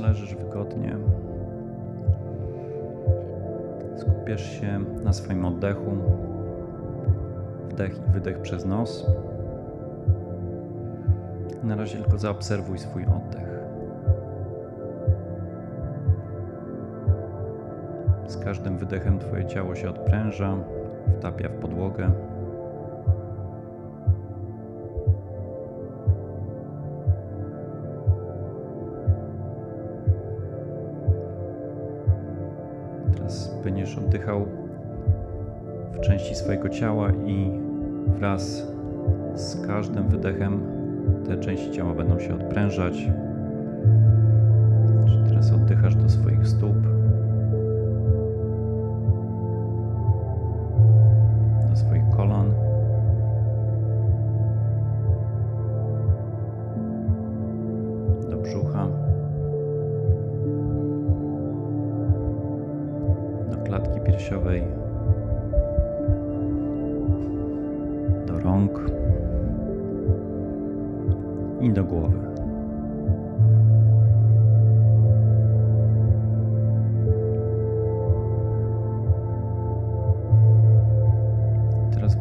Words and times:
Leżysz 0.00 0.34
wygodnie. 0.34 0.96
Skupiasz 3.96 4.60
się 4.60 4.80
na 5.04 5.12
swoim 5.12 5.44
oddechu. 5.44 5.90
Wdech 7.68 7.98
i 7.98 8.12
wydech 8.12 8.40
przez 8.40 8.66
nos. 8.66 9.06
Na 11.62 11.76
razie 11.76 11.98
tylko 11.98 12.18
zaobserwuj 12.18 12.78
swój 12.78 13.04
oddech. 13.04 13.54
Z 18.26 18.36
każdym 18.36 18.78
wydechem 18.78 19.18
Twoje 19.18 19.46
ciało 19.46 19.74
się 19.74 19.90
odpręża, 19.90 20.56
wtapia 21.18 21.48
w 21.48 21.52
podłogę. 21.52 22.10
Oddychał 34.24 34.46
w 35.92 36.00
części 36.00 36.34
swojego 36.34 36.68
ciała 36.68 37.12
i 37.26 37.50
wraz 38.06 38.66
z 39.34 39.66
każdym 39.66 40.08
wydechem 40.08 40.60
te 41.26 41.36
części 41.36 41.70
ciała 41.70 41.94
będą 41.94 42.20
się 42.20 42.34
odprężać. 42.34 42.94
Czyli 45.06 45.24
teraz 45.28 45.52
oddychasz 45.52 45.94
do 45.94 46.08
swoich 46.08 46.48
stóp. 46.48 46.93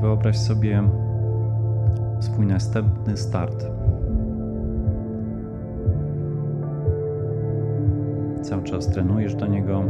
Wyobraź 0.04 0.38
sobie 0.38 0.84
swój 2.20 2.46
następny 2.46 3.18
start. 3.18 3.66
Cały 8.42 8.64
czas 8.64 8.88
trenujesz 8.88 9.36
do 9.36 9.48
niego. 9.48 9.84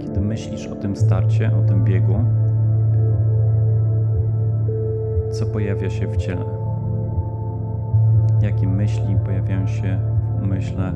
Kiedy 0.00 0.20
myślisz 0.20 0.66
o 0.66 0.74
tym 0.74 0.96
starcie, 0.96 1.50
o 1.64 1.68
tym 1.68 1.84
biegu, 1.84 2.24
co 5.30 5.46
pojawia 5.46 5.90
się 5.90 6.06
w 6.06 6.16
ciele? 6.16 6.44
Jakie 8.42 8.66
myśli 8.66 9.16
pojawiają 9.24 9.66
się 9.66 10.11
w 10.42 10.44
umyśle? 10.44 10.92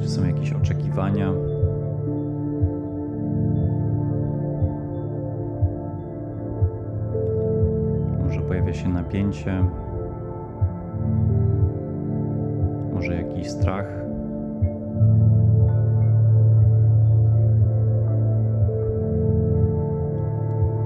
Czy 0.00 0.08
są 0.08 0.24
jakieś 0.26 0.52
oczekiwania? 0.52 1.32
Może 8.24 8.40
pojawia 8.40 8.72
się 8.72 8.88
napięcie? 8.88 9.64
Może 12.92 13.14
jakiś 13.14 13.50
strach? 13.50 13.86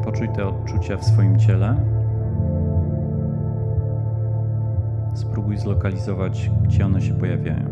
Poczuj 0.04 0.28
te 0.28 0.46
odczucia 0.46 0.96
w 0.96 1.04
swoim 1.04 1.38
ciele. 1.38 1.91
Spróbuj 5.32 5.56
zlokalizować, 5.58 6.50
gdzie 6.62 6.86
one 6.86 7.02
się 7.02 7.14
pojawiają. 7.14 7.64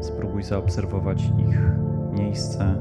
Spróbuj 0.00 0.42
zaobserwować 0.42 1.24
ich 1.24 1.58
miejsce. 2.12 2.74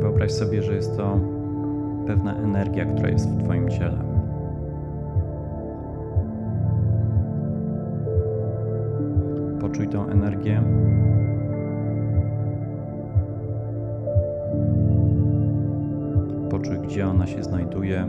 Wyobraź 0.00 0.32
sobie, 0.32 0.62
że 0.62 0.74
jest 0.74 0.96
to 0.96 1.20
pewna 2.06 2.36
energia, 2.36 2.84
która 2.84 3.08
jest 3.08 3.30
w 3.30 3.44
Twoim 3.44 3.68
ciele. 3.68 4.11
Poczuj 9.72 9.88
tą 9.88 10.08
energię. 10.08 10.62
Poczuj, 16.50 16.78
gdzie 16.78 17.08
ona 17.08 17.26
się 17.26 17.42
znajduje, 17.42 18.08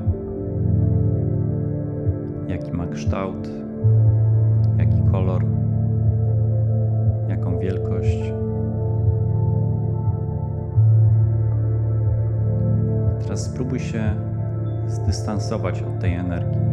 jaki 2.48 2.72
ma 2.72 2.88
kształt, 2.88 3.50
jaki 4.78 5.12
kolor, 5.12 5.46
jaką 7.28 7.60
wielkość. 7.60 8.20
Teraz 13.24 13.46
spróbuj 13.46 13.80
się 13.80 14.16
zdystansować 14.88 15.82
od 15.82 16.00
tej 16.00 16.14
energii. 16.14 16.73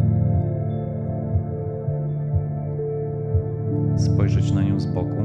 Spojrzeć 4.00 4.52
na 4.52 4.62
nią 4.62 4.80
z 4.80 4.86
boku. 4.86 5.22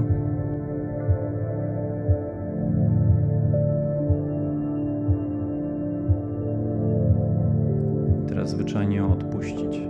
I 8.24 8.30
teraz 8.30 8.50
zwyczajnie 8.50 8.96
ją 8.96 9.12
odpuścić. 9.12 9.82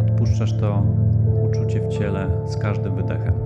Odpuszczasz 0.00 0.58
to 0.58 0.82
uczucie 1.50 1.80
w 1.80 1.88
ciele 1.88 2.26
z 2.46 2.56
każdym 2.56 2.96
wydechem. 2.96 3.43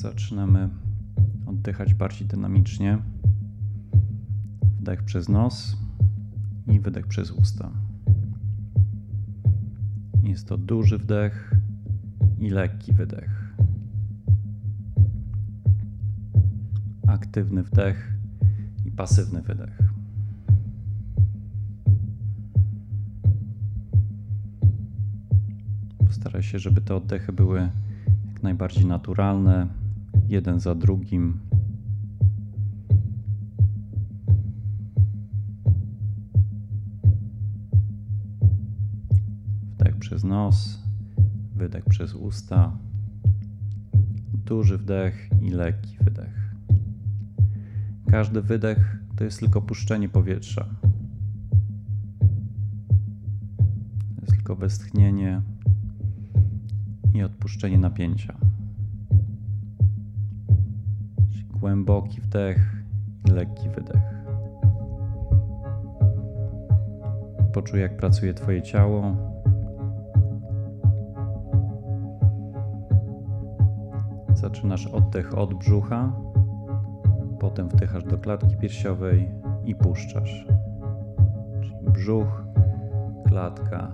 Zaczynamy 0.00 0.68
oddychać 1.46 1.94
bardziej 1.94 2.28
dynamicznie. 2.28 2.98
Wdech 4.80 5.02
przez 5.02 5.28
nos 5.28 5.76
i 6.66 6.80
wydech 6.80 7.06
przez 7.06 7.30
usta. 7.30 7.70
Jest 10.22 10.48
to 10.48 10.58
duży 10.58 10.98
wdech 10.98 11.54
i 12.38 12.50
lekki 12.50 12.92
wydech. 12.92 13.54
Aktywny 17.06 17.62
wdech 17.62 18.12
i 18.84 18.90
pasywny 18.90 19.42
wydech. 19.42 19.82
Postaraj 26.06 26.42
się, 26.42 26.58
żeby 26.58 26.80
te 26.80 26.94
oddechy 26.94 27.32
były 27.32 27.70
jak 28.28 28.42
najbardziej 28.42 28.86
naturalne, 28.86 29.79
jeden 30.28 30.60
za 30.60 30.74
drugim. 30.74 31.40
Wdech 39.74 39.96
przez 39.96 40.24
nos, 40.24 40.82
wydech 41.56 41.84
przez 41.84 42.14
usta. 42.14 42.76
Duży 44.46 44.78
wdech 44.78 45.28
i 45.42 45.50
lekki 45.50 45.96
wydech. 46.00 46.54
Każdy 48.10 48.42
wydech 48.42 48.98
to 49.16 49.24
jest 49.24 49.40
tylko 49.40 49.62
puszczenie 49.62 50.08
powietrza. 50.08 50.64
To 54.14 54.20
jest 54.20 54.32
tylko 54.32 54.56
westchnienie 54.56 55.42
i 57.14 57.22
odpuszczenie 57.22 57.78
napięcia. 57.78 58.39
Głęboki 61.60 62.20
wdech 62.20 62.58
i 63.28 63.30
lekki 63.30 63.68
wydech. 63.68 64.02
Poczuj, 67.52 67.80
jak 67.80 67.96
pracuje 67.96 68.34
Twoje 68.34 68.62
ciało. 68.62 69.16
Zaczynasz 74.34 74.86
oddech 74.86 75.38
od 75.38 75.54
brzucha, 75.54 76.12
potem 77.40 77.68
wdychasz 77.68 78.04
do 78.04 78.18
klatki 78.18 78.56
piersiowej 78.56 79.28
i 79.64 79.74
puszczasz. 79.74 80.46
Czyli 81.62 81.90
brzuch, 81.92 82.44
klatka 83.28 83.92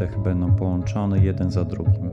Oddechy 0.00 0.18
będą 0.18 0.56
połączone 0.56 1.18
jeden 1.18 1.50
za 1.50 1.64
drugim. 1.64 2.10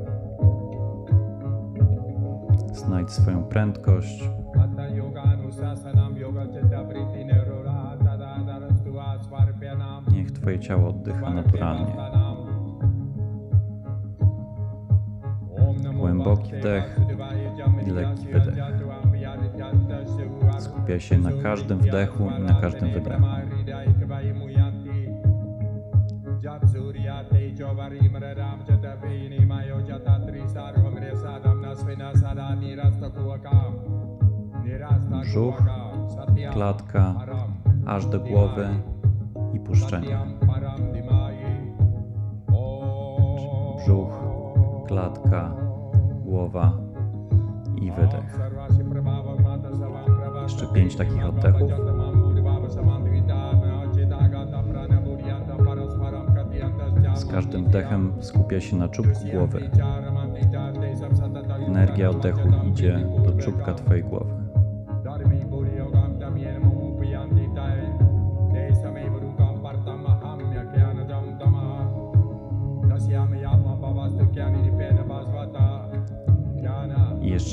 Znajdź 2.73 3.11
swoją 3.11 3.43
prędkość. 3.43 4.29
Niech 10.11 10.31
Twoje 10.31 10.59
ciało 10.59 10.89
oddycha 10.89 11.29
naturalnie. 11.29 11.95
Głęboki 15.99 16.55
wdech 16.55 16.99
i 17.87 17.89
lekki 17.89 18.27
wydech. 18.27 18.55
Skupiaj 20.59 20.99
się 20.99 21.17
na 21.17 21.31
każdym 21.43 21.79
wdechu 21.79 22.29
i 22.39 22.43
na 22.43 22.61
każdym 22.61 22.91
wydechu. 22.91 23.23
Brzuch, 35.37 35.63
klatka, 36.53 37.13
aż 37.85 38.05
do 38.05 38.19
głowy 38.19 38.67
i 39.53 39.59
puszczenie. 39.59 40.19
Brzuch, 43.77 44.23
klatka, 44.87 45.51
głowa 46.25 46.77
i 47.81 47.91
wydech. 47.91 48.39
Jeszcze 50.43 50.67
pięć 50.67 50.95
takich 50.95 51.25
oddechów. 51.25 51.71
Z 57.15 57.25
każdym 57.25 57.65
wdechem 57.65 58.13
skupia 58.19 58.61
się 58.61 58.75
na 58.75 58.87
czubku 58.87 59.19
głowy. 59.33 59.69
Energia 61.67 62.09
oddechu 62.09 62.49
idzie 62.67 62.99
do 63.25 63.43
czubka 63.43 63.73
Twojej 63.73 64.03
głowy. 64.03 64.36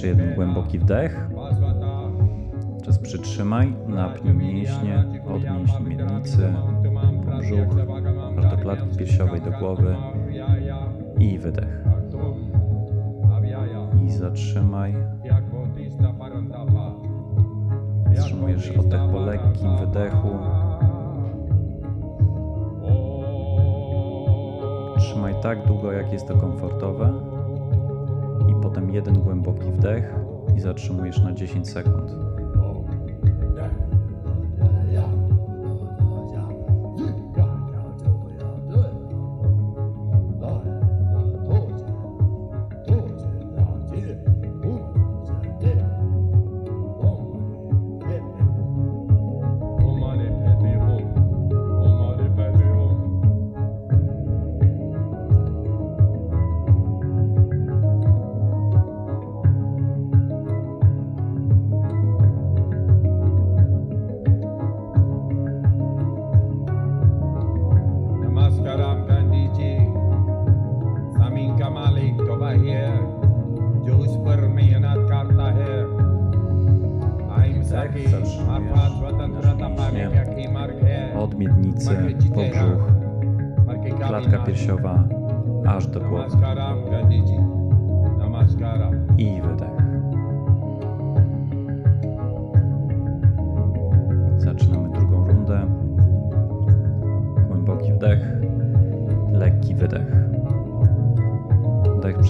Jeszcze 0.05 0.23
jeden 0.23 0.35
głęboki 0.35 0.79
wdech. 0.79 1.29
Teraz 2.79 2.99
przytrzymaj, 2.99 3.75
napnij 3.87 4.35
mięśnie 4.35 5.05
od 5.27 5.43
mięśni 5.43 5.87
miednicy, 5.87 6.55
brzuch, 7.39 7.79
aż 8.39 8.51
do 8.51 8.57
klatki 8.57 8.97
piersiowej, 8.97 9.41
do 9.41 9.51
głowy 9.51 9.97
i 11.19 11.39
wydech. 11.39 11.85
I 14.07 14.11
zatrzymaj. 14.11 14.95
Wstrzymujesz 18.17 18.71
oddech 18.71 19.01
po 19.13 19.21
lekkim 19.21 19.77
wydechu. 19.77 20.29
Trzymaj 24.99 25.35
tak 25.43 25.67
długo, 25.67 25.93
jak 25.93 26.13
jest 26.13 26.29
to 26.29 26.37
komfortowe. 26.37 27.34
I 28.59 28.63
potem 28.63 28.91
jeden 28.91 29.21
głęboki 29.21 29.71
wdech 29.71 30.15
i 30.57 30.61
zatrzymujesz 30.61 31.23
na 31.23 31.33
10 31.33 31.71
sekund. 31.71 32.34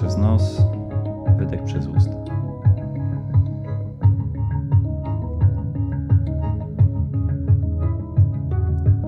Przez 0.05 0.19
nos, 0.19 0.63
wydech 1.37 1.65
przez 1.65 1.87
usta. 1.87 2.13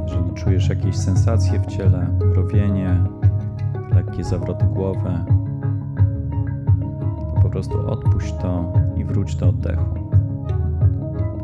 Jeżeli 0.03 0.35
czujesz 0.35 0.69
jakieś 0.69 0.97
sensacje 0.97 1.61
w 1.61 1.67
ciele, 1.67 2.09
mrowienie, 2.25 2.97
lekkie 3.95 4.25
zawroty 4.25 4.65
głowy, 4.65 5.11
to 7.35 7.41
po 7.43 7.51
prostu 7.51 7.91
odpuść 7.91 8.35
to 8.43 8.73
i 8.97 9.05
wróć 9.05 9.37
do 9.37 9.49
oddechu. 9.49 10.11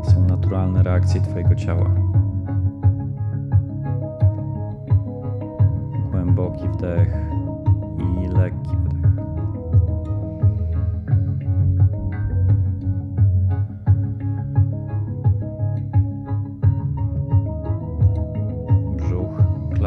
To 0.03 0.11
są 0.11 0.27
naturalne 0.27 0.83
reakcje 0.83 1.21
Twojego 1.21 1.55
ciała. 1.55 1.95
Głęboki 6.11 6.67
wdech 6.67 7.32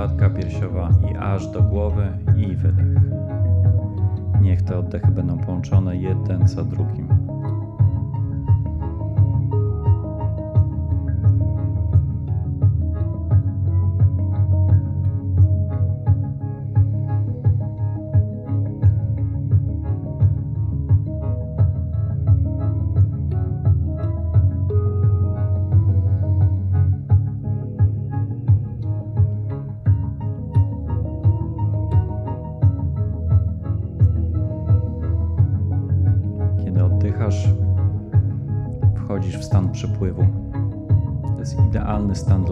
klatka 0.07 0.31
piersiowa 0.31 0.91
i 1.13 1.17
aż 1.17 1.47
do 1.47 1.63
głowy 1.63 2.09
i 2.37 2.57
wydech. 2.57 2.87
Niech 4.41 4.63
te 4.63 4.79
oddechy 4.79 5.09
będą 5.09 5.39
połączone 5.39 5.97
jeden 5.97 6.49
za 6.49 6.65
drugim. 6.65 7.26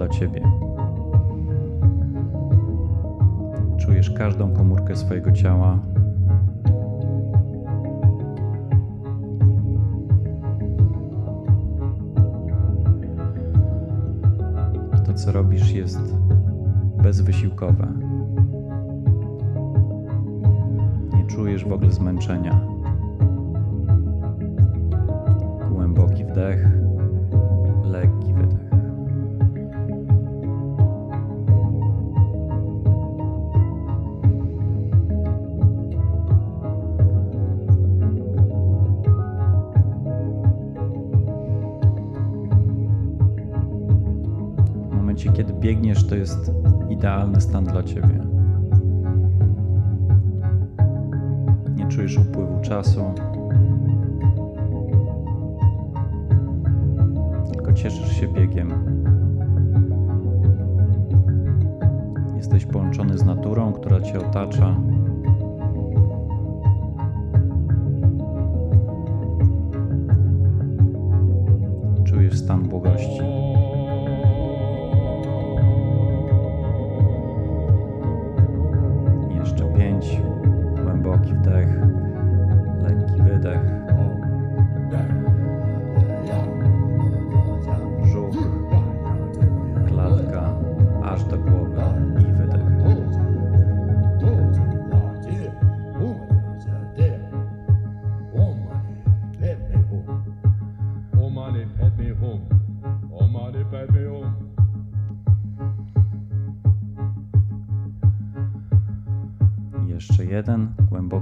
Dla 0.04 0.14
ciebie. 0.14 0.42
Czujesz 3.78 4.10
każdą 4.10 4.54
komórkę 4.54 4.96
swojego 4.96 5.32
ciała. 5.32 5.78
To, 15.06 15.14
co 15.14 15.32
robisz, 15.32 15.72
jest 15.72 16.14
bezwysiłkowe. 17.02 17.88
Nie 21.14 21.26
czujesz 21.26 21.64
w 21.64 21.72
ogóle 21.72 21.90
zmęczenia. 21.92 22.60
Głęboki 25.70 26.24
wdech, 26.24 26.83
momencie, 45.14 45.32
kiedy 45.32 45.52
biegniesz, 45.52 46.06
to 46.06 46.14
jest 46.14 46.50
idealny 46.90 47.40
stan 47.40 47.64
dla 47.64 47.82
ciebie. 47.82 48.20
Nie 51.76 51.88
czujesz 51.88 52.18
upływu 52.18 52.60
czasu. 52.60 53.14
Tylko 57.52 57.72
cieszysz 57.72 58.20
się 58.20 58.28
biegiem. 58.28 58.72
Jesteś 62.36 62.66
połączony 62.66 63.18
z 63.18 63.24
naturą, 63.24 63.72
która 63.72 64.00
cię 64.00 64.18
otacza. 64.18 64.76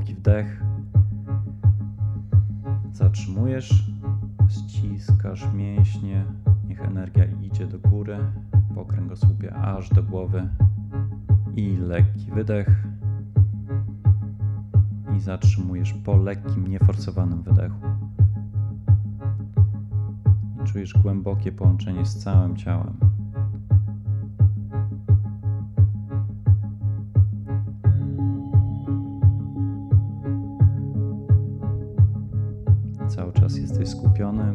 Głęboki 0.02 0.14
wdech. 0.14 0.62
Zatrzymujesz, 2.92 3.84
ściskasz 4.48 5.52
mięśnie. 5.54 6.24
Niech 6.68 6.80
energia 6.80 7.24
idzie 7.24 7.66
do 7.66 7.78
góry 7.78 8.18
po 8.74 8.84
kręgosłupie 8.84 9.54
aż 9.54 9.88
do 9.90 10.02
głowy. 10.02 10.48
I 11.56 11.76
lekki 11.76 12.30
wydech. 12.30 12.84
I 15.16 15.20
zatrzymujesz 15.20 15.92
po 15.92 16.16
lekkim, 16.16 16.68
nieforsowanym 16.68 17.42
wydechu. 17.42 17.86
I 20.60 20.64
czujesz 20.64 20.92
głębokie 20.92 21.52
połączenie 21.52 22.06
z 22.06 22.16
całym 22.16 22.56
ciałem. 22.56 23.11
Czas 33.52 33.60
jesteś 33.60 33.88
skupiony. 33.88 34.54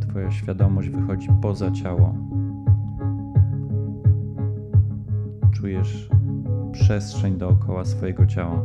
Twoja 0.00 0.30
świadomość 0.30 0.88
wychodzi 0.88 1.28
poza 1.42 1.70
ciało. 1.70 2.14
Czujesz 5.52 6.08
przestrzeń 6.72 7.38
dookoła 7.38 7.84
swojego 7.84 8.26
ciała. 8.26 8.62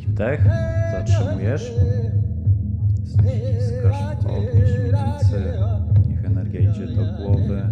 Głęboki 0.00 0.06
wdech, 0.06 0.44
zatrzymujesz. 0.92 1.72
Ściskasz 3.04 4.16
podnieś 4.22 4.70
miednicy. 4.78 5.52
Niech 6.08 6.24
energia 6.24 6.60
idzie 6.60 6.86
do 6.86 7.02
głowy. 7.16 7.62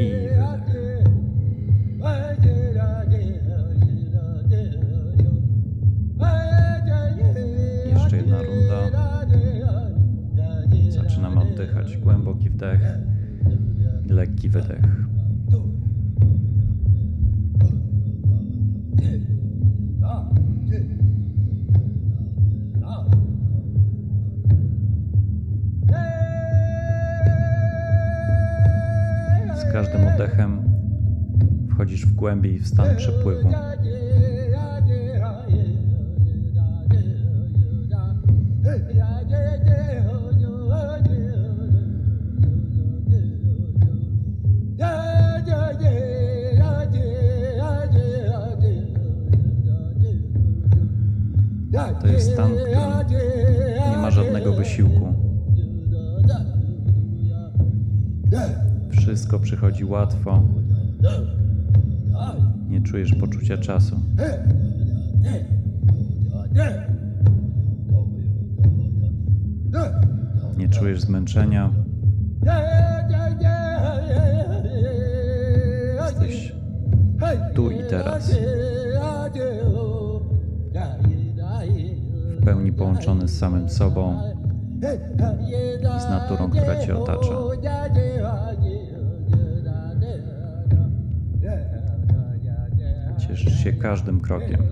I 0.00 0.28
wydech. 0.36 0.78
Jeszcze 7.92 8.16
jedna 8.16 8.38
runda. 8.42 8.90
Zaczynamy 10.90 11.40
oddychać. 11.40 11.96
Głęboki 11.96 12.50
wdech 12.50 12.80
lekki 14.08 14.48
wydech. 14.48 15.08
Każdym 29.78 30.06
oddechem 30.06 30.62
wchodzisz 31.70 32.06
w 32.06 32.12
głębiej 32.14 32.58
w 32.58 32.66
stan 32.66 32.96
przepływu. 32.96 33.48
Wszystko 59.28 59.44
przychodzi 59.44 59.84
łatwo. 59.84 60.42
Nie 62.68 62.82
czujesz 62.82 63.14
poczucia 63.14 63.58
czasu. 63.58 64.00
Nie 70.56 70.68
czujesz 70.68 71.00
zmęczenia. 71.00 71.70
Jesteś 75.94 76.54
tu 77.54 77.70
i 77.70 77.78
teraz. 77.90 78.32
W 82.40 82.44
pełni 82.44 82.72
połączony 82.72 83.28
z 83.28 83.38
samym 83.38 83.68
sobą 83.68 84.22
i 85.96 86.00
z 86.00 86.10
naturą, 86.10 86.50
która 86.50 86.86
Cię 86.86 86.96
otacza. 86.98 87.30
Cieszysz 93.38 93.64
się 93.64 93.72
każdym 93.72 94.20
krokiem. 94.20 94.62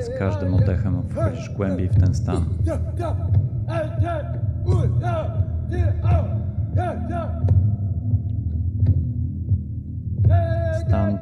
Z 0.00 0.18
każdym 0.18 0.54
oddechem 0.54 1.02
wchodzisz 1.08 1.50
głębiej 1.50 1.88
w 1.88 2.00
ten 2.00 2.14
stan. 2.14 2.44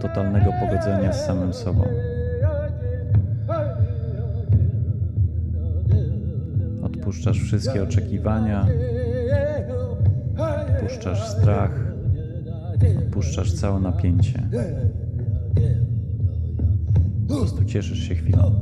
Totalnego 0.08 0.52
pogodzenia 0.60 1.12
z 1.12 1.26
samym 1.26 1.52
sobą. 1.52 1.84
Odpuszczasz 6.82 7.40
wszystkie 7.40 7.82
oczekiwania, 7.82 8.66
odpuszczasz 10.36 11.28
strach, 11.28 11.70
odpuszczasz 12.98 13.52
całe 13.52 13.80
napięcie. 13.80 14.42
Po 17.28 17.34
prostu 17.34 17.64
cieszysz 17.64 17.98
się 17.98 18.14
chwilą. 18.14 18.60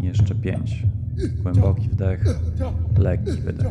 Jeszcze 0.00 0.34
pięć. 0.34 0.86
Głęboki 1.42 1.88
wdech, 1.88 2.24
lekki 2.98 3.32
wydech. 3.32 3.66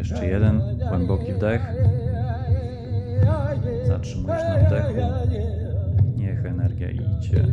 Jeszcze 0.00 0.26
jeden 0.26 0.62
głęboki 0.88 1.32
wdech. 1.32 1.62
Zatrzymujesz 3.86 4.42
na 4.42 4.56
wdechu. 4.56 4.94
Niech 6.16 6.46
energia 6.46 6.90
idzie 6.90 7.44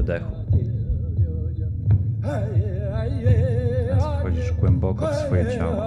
wydechu. 0.00 0.32
Teraz 3.88 4.04
wchodzisz 4.18 4.52
głęboko 4.52 5.06
w 5.06 5.14
swoje 5.14 5.46
ciało. 5.58 5.82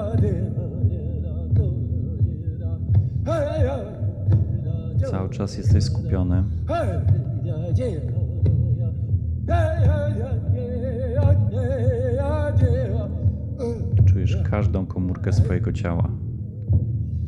Cały 5.11 5.29
czas 5.29 5.57
jesteś 5.57 5.83
skupiony. 5.83 6.43
Czujesz 14.05 14.37
każdą 14.43 14.85
komórkę 14.85 15.33
swojego 15.33 15.71
ciała. 15.73 16.09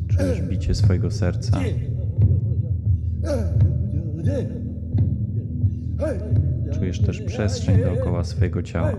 Czujesz 0.08 0.42
bicie 0.42 0.74
swojego 0.74 1.10
serca. 1.10 1.60
Czujesz 6.78 7.00
też 7.00 7.22
przestrzeń 7.22 7.82
dookoła 7.82 8.24
swojego 8.24 8.62
ciała. 8.62 8.92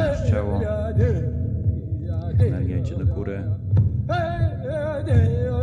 Spinasz 0.00 0.30
ciało. 0.30 0.60
Idzie 2.80 2.96
do 2.96 3.06
góry. 3.06 3.42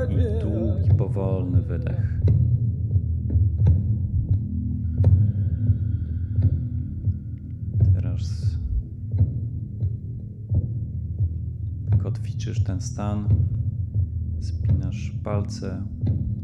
I 0.10 0.42
długi, 0.42 0.96
powolny 0.98 1.62
wydech. 1.62 2.20
Teraz 7.94 8.58
kotwiczysz 12.04 12.64
ten 12.64 12.82
stan. 12.82 13.28
Spinasz 14.40 15.14
palce 15.24 15.82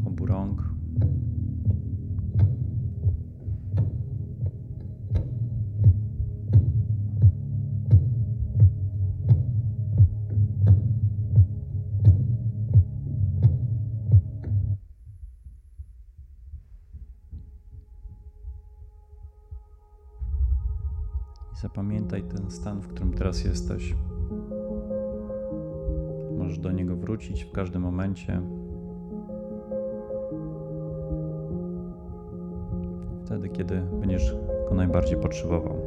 obu 0.06 0.26
rąk. 0.26 0.73
I 21.54 21.56
zapamiętaj 21.56 22.22
ten 22.22 22.50
stan, 22.50 22.80
w 22.80 22.88
którym 22.88 23.12
teraz 23.12 23.44
jesteś. 23.44 23.94
Możesz 26.38 26.58
do 26.58 26.72
niego 26.72 26.96
wrócić 26.96 27.44
w 27.44 27.52
każdym 27.52 27.82
momencie. 27.82 28.40
Wtedy, 33.24 33.48
kiedy 33.48 33.80
będziesz 34.00 34.36
go 34.68 34.74
najbardziej 34.74 35.16
potrzebował. 35.16 35.83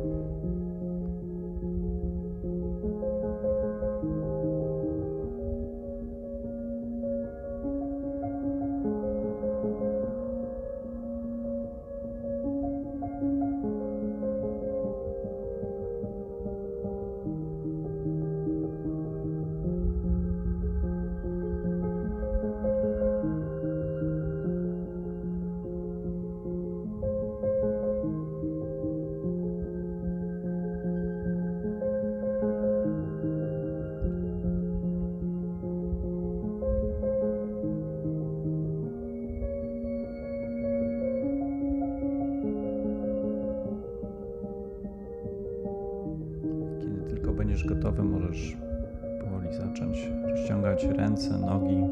Rozciągać 50.77 50.97
ręce, 50.97 51.37
nogi. 51.37 51.83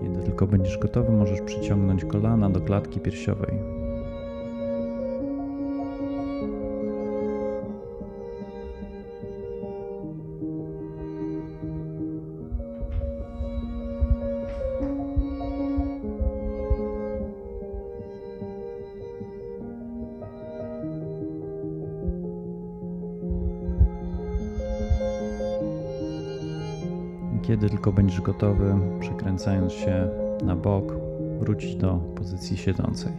Kiedy 0.00 0.22
tylko 0.22 0.46
będziesz 0.46 0.78
gotowy, 0.78 1.12
możesz 1.12 1.40
przyciągnąć 1.40 2.04
kolana 2.04 2.50
do 2.50 2.60
klatki 2.60 3.00
piersiowej. 3.00 3.73
Kiedy 27.64 27.76
tylko 27.76 27.92
będziesz 27.92 28.20
gotowy, 28.20 28.74
przekręcając 29.00 29.72
się 29.72 30.08
na 30.42 30.56
bok, 30.56 30.84
wrócić 31.38 31.76
do 31.76 31.94
pozycji 31.94 32.56
siedzącej. 32.56 33.12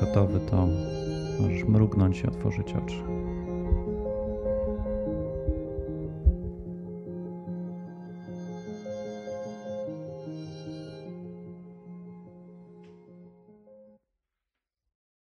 Gotowy, 0.00 0.40
to 0.40 0.68
możesz 1.40 1.64
mrugnąć 1.64 2.20
i 2.20 2.26
otworzyć 2.26 2.72
oczy. 2.72 3.19